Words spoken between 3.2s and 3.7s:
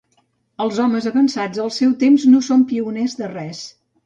de res.